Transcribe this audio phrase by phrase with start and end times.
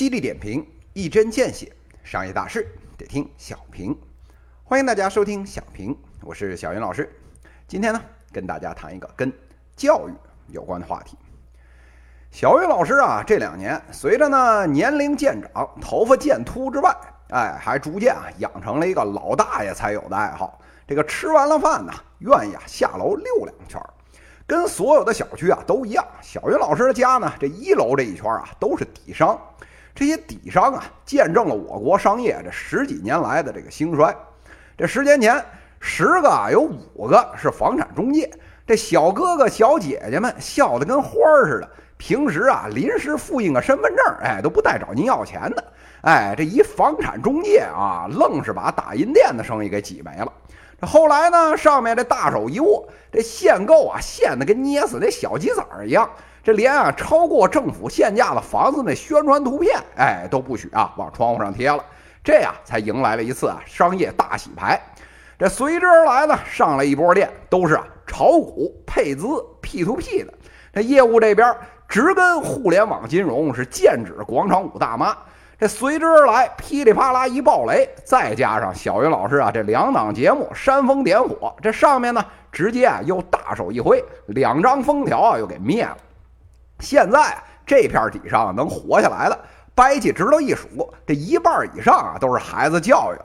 [0.00, 1.70] 犀利点评，一针见血，
[2.02, 2.66] 商业大事
[2.96, 3.94] 得听小平。
[4.64, 7.14] 欢迎大家收听小平，我是小云老师。
[7.68, 8.00] 今天呢，
[8.32, 9.30] 跟大家谈一个跟
[9.76, 10.12] 教育
[10.46, 11.18] 有关的话题。
[12.30, 16.96] 小云老师啊，这两年随着呢年龄渐长，头发渐秃之外，
[17.28, 20.62] 哎，还逐渐啊养成了一个老大爷才有的爱好。
[20.86, 23.90] 这个吃完了饭呢，愿意啊下楼溜两圈儿。
[24.46, 29.38] 跟所有的小区啊都一样，小云老师的家呢，这一楼这一圈啊都是底商。
[29.94, 34.14] 这些底商啊，见证了我国商业这十几年来的这个兴衰。
[34.78, 35.44] 这十年前，
[35.78, 38.30] 十个啊有五个是房产中介，
[38.66, 41.68] 这小哥哥小姐姐们笑得跟花儿似的。
[41.98, 45.64] 平时啊，临时复印个身份证，哎，都不带找您要钱的。
[46.00, 50.32] 哎，这一房产中介啊，愣是把打印店的生意给挤没了。
[50.80, 56.08] 这后来呢，上面这大手一握，这限购啊，限得跟捏死那小鸡崽儿一样。
[56.42, 61.84] 这连啊超过政府限价的房子那宣传图片，哎，都不许啊往窗户上贴了。
[62.22, 64.80] 这样才迎来了一次啊商业大洗牌。
[65.38, 69.26] 这随之而来呢，上来一波店，都是啊炒股、配资、
[69.62, 70.32] P to P 的。
[70.72, 71.54] 这业务这边
[71.88, 75.16] 直跟互联网金融是剑指广场舞大妈。
[75.58, 85.96] 这随之而来，噼里啪啦一爆雷，再加上小云老师啊，这两档节目煽风点火，这上面呢直接啊又大手一挥，两张封条啊又给灭了。
[86.80, 89.38] 现在这片底上能活下来的，
[89.74, 93.18] 掰起指头一数，这一半以上啊都是孩子教育，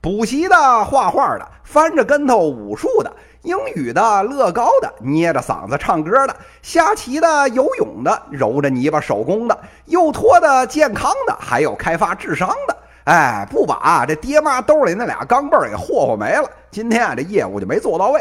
[0.00, 3.12] 补习的、画画的、翻着跟头武术的。
[3.42, 12.76] 英语的、乐高的、捏着嗓子唱歌的、下棋的、游泳的、揉着泥巴手工的、又拖的、健康的，还有开发智商的。
[13.04, 18.20] 哎，不把这爹妈兜里那俩钢镚儿给霍霍没了，今天啊这业务就没做到位。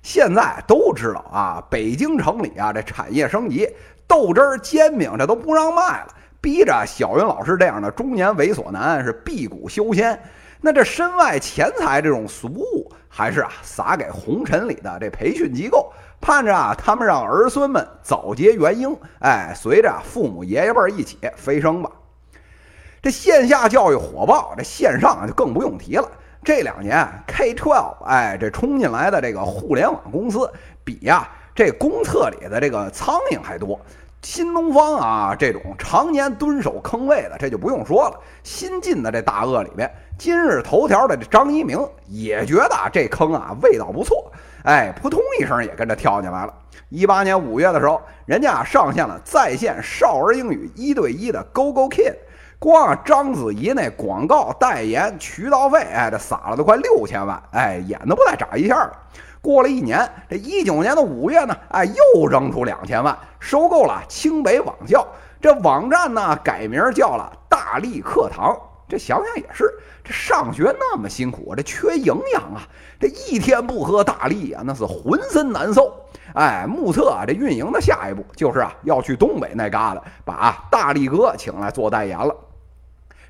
[0.00, 3.68] 现在都知道啊，北京城里啊这产业升级，
[4.12, 10.20] 豆汁儿、煎饼这都不让卖了，逼着小云老师这样的中年猥琐男是辟谷修仙。
[10.60, 21.90] 那这身外钱财这种俗物，还是啊撒给红尘里的这培训机构，盼着啊他们让儿孙们早结元婴，哎，随着父母爷爷辈一起飞升吧。
[23.00, 26.06] 这线下教育火爆，这线上就更不用提了。
[26.44, 30.52] 这两年 K12，哎，这冲进来的这个互联网公司，
[30.84, 33.80] 比呀这公厕里的这个苍蝇还多。
[34.22, 38.20] 新东方啊，这种常年蹲守坑位的，这就不用说了。
[38.44, 44.30] 新进的这大鳄里面，今日头条的这张一鸣也觉得啊这坑啊味道不错，
[44.62, 46.54] 哎，扑通一声也跟着跳进来了。
[46.88, 52.14] 一八年五月的时候，人家上线了在线少儿英语一对一的 Go Go Kid，
[52.60, 58.92] 光章子怡那广告代言渠道费，哎，这撒了都快六千万，哎，眼都不带眨一下的。
[59.42, 65.04] 过了一年，这一九年的五月呢，哎，又扔出两千万，收购了清北网教。
[65.40, 68.56] 这网站呢，改名叫了大力课堂。
[68.88, 69.64] 这想想也是，
[70.04, 72.62] 这上学那么辛苦，这缺营养啊，
[73.00, 75.92] 这一天不喝大力啊，那是浑身难受。
[76.34, 82.32] 哎，目测啊，这运营的下一步就是啊，要去东北那旮瘩，把大力哥请来做代言了。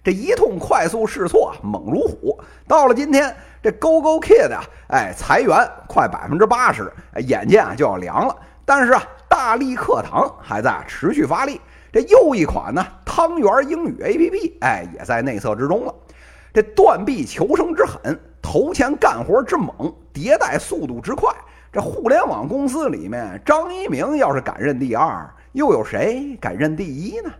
[0.04, 2.38] 这一通快速试错，猛如虎。
[2.66, 8.36] 到了今天，这 Go Go Kid 啊，哎，裁员快百分之八十，眼见啊就要凉了。
[8.64, 11.60] 但是啊，大力课堂还在持续发力。
[11.92, 15.94] 这又一款呢，汤圆英语 APP，哎，也在内测之中了。
[16.52, 19.72] 这断臂求生之狠，投钱干活之猛，
[20.12, 21.32] 迭代速度之快。
[21.72, 27.30] 这互联网公司里面，张一鸣要是敢认第二，又有谁敢认第一呢？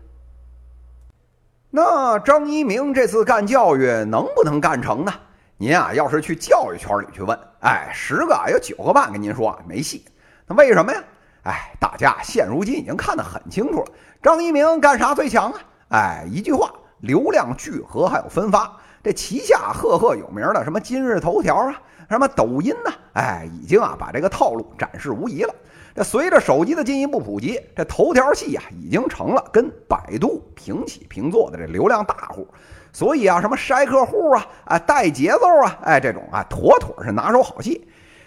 [1.74, 5.12] 那张一鸣这次干教育能不能干成呢？
[5.56, 10.04] 您啊，要是去教育圈里去问，哎，十个有九个半跟您说没戏。
[10.46, 11.02] 那为什么呀？
[11.44, 13.86] 哎，大家现如今已经看得很清楚了，
[14.22, 15.60] 张一鸣干啥最强啊？
[15.88, 18.70] 哎，一句话，流量聚合还有分发。
[19.02, 25.54] 这旗下赫赫有名的什么今日头条啊，什么抖音呐，哎，已经啊把这个套路展示无疑了。
[25.94, 32.48] 这随着手机的进一步普及，这头条系啊已经成了跟百度平起平坐的这流量大户，
[32.92, 37.86] 所以啊，什么筛客户啊，啊带节奏啊，哎，这种啊妥妥是拿手好戏。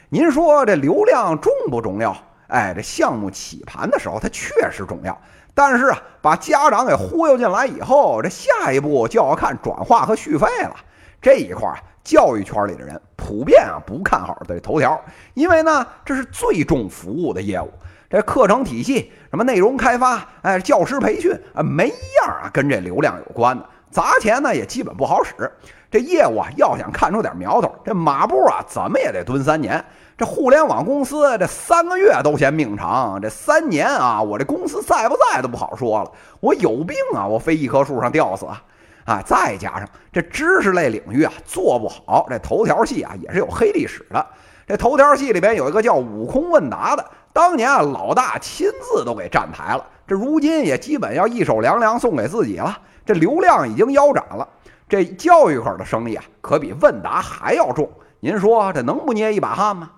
[0.09, 2.15] 您说这流量重不重要？
[2.47, 5.19] 哎，这项目起盘的时候它确实重要，
[5.55, 10.75] 但是啊，把家长给忽悠进来以后，这下一步就要看转化和续费了。
[11.21, 11.81] 这一块啊。
[12.05, 15.01] 教育圈里的人普遍啊不看好这头条，
[15.33, 17.71] 因为呢这是最重服务的业务，
[18.07, 25.51] 这课程体系、什么内容开发、哎教师培训啊，没一样啊跟这流量有关的，砸钱呢也基本不好使。
[25.89, 29.83] 这业务啊，要想看出点苗头，这马步啊，怎么也得蹲三年。
[30.17, 36.11] 这互联网公司这三个月都嫌命长，这三年啊，我这公司在不在都不好说了。
[36.41, 38.61] 我有病啊，我非一棵树上吊死啊！
[39.05, 44.25] 啊，再加上这知识类领域啊做不好，这头条系啊也是有黑历史的。
[44.67, 52.75] 这头条系里边有一个叫悟空问答的，当年啊老大亲自都给站台了，这如今也基本要一手凉凉送给自己了。
[53.05, 54.47] 这流量已经腰斩了，
[54.89, 57.87] 这教育口的生意啊可比问答还要重。
[58.19, 59.91] 您说这能不捏一把汗吗？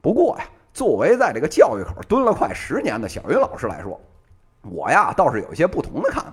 [0.00, 4.00] 不过呀，作为在这个教育口蹲了快十年的小云老师来说，
[4.62, 6.32] 我呀倒是有一些不同的看法。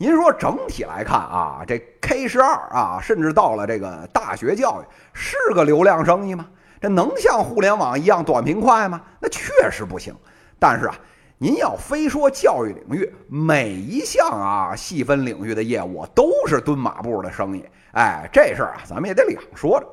[0.00, 6.46] 您说整体来看啊，这 K 十二啊，甚至到了这个大学教育，是个流量生意吗？
[6.80, 8.98] 这能像互联网一样短平快吗？
[9.20, 10.16] 那确实不行。
[10.58, 10.94] 但是啊，
[11.36, 17.62] 您要非说教育领域每一项啊细分领域的业务都是蹲马步的生意，
[17.92, 19.86] 哎，这事儿啊，咱们也得两说着。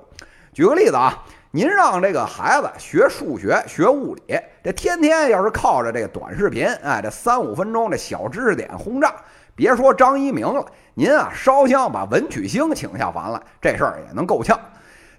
[0.53, 1.21] 举个例子啊。
[1.49, 9.15] 您让这个孩子学数学、学物理，这天天要是靠着这个短视频，哎，这三五分钟这小知识点轰炸，
[9.57, 10.63] 别说张一鸣了，
[10.93, 14.57] 您啊烧香把文曲星请下凡来，这事儿也能够呛。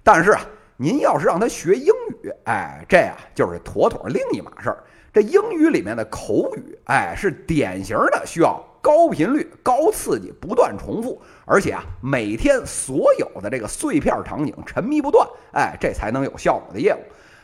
[0.05, 0.41] 但是啊，
[0.77, 1.93] 您要是让他学英
[2.23, 4.85] 语，哎，这啊就是妥妥另一码事儿。
[5.13, 8.65] 这英语里面的口语，哎，是典型的需要。
[8.81, 17.01] 高频率、高刺激、不断重复，而且啊，每天所有的这个碎片场景沉迷不断，哎，这才能有效果的业务。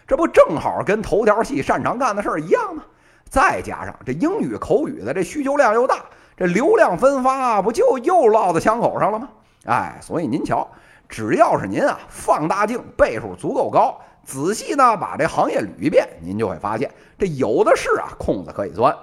[0.06, 2.84] 这不正好跟头条系擅长干的事儿一样吗？
[3.28, 6.04] 再加上这英语口语的这需求量又大，
[6.36, 9.28] 这流量分发不就又落在枪口上了吗？
[9.66, 10.68] 哎，所以您瞧，
[11.08, 18.96] 只要是您啊放大镜倍数足够高，仔细呢把这行业捋一遍，您就会发现，这有的是啊空子可以钻。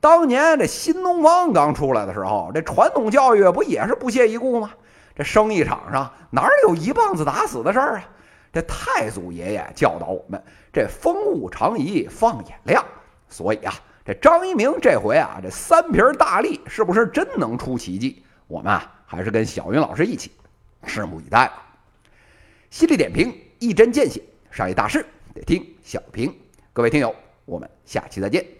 [0.00, 4.70] 当年这新东方刚出来的时候，这传统教育不也是不屑一顾吗？
[5.14, 8.04] 这生意场上哪有一棒子打死的事儿啊？
[8.52, 10.42] 这太祖爷爷教导我们，
[10.72, 12.84] 这风物长宜放眼量。
[13.28, 13.74] 所以啊，
[14.08, 18.22] 这张一鸣这回啊，这三瓶大力是不是真能出奇迹？
[18.46, 20.32] 我们啊，还是跟小云老师一起
[20.86, 21.62] 拭目以待吧。
[22.70, 26.34] 犀利点评，一针见血，商业大事得听小平。
[26.72, 27.14] 各位听友，
[27.44, 28.57] 我们下期再见。